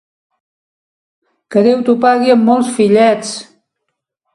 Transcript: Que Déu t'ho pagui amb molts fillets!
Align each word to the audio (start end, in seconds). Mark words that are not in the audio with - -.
Que 1.51 1.65
Déu 1.69 1.85
t'ho 1.91 1.97
pagui 2.09 2.37
amb 2.39 2.51
molts 2.51 2.77
fillets! 2.83 3.41